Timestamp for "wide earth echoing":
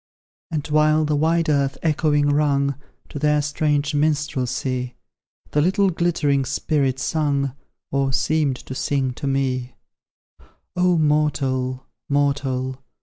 1.15-2.29